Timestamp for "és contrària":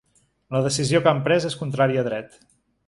1.53-2.05